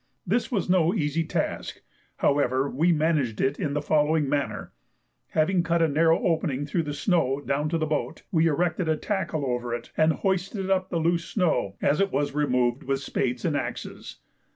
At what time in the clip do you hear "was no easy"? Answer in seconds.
0.51-1.23